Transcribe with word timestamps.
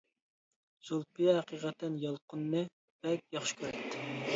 زۇلپىيە 0.87 1.37
ھەقىقەتەن 1.41 2.01
يالقۇننى 2.07 2.67
بەك 3.07 3.27
ياخشى 3.39 3.61
كۈرەتتى. 3.63 4.07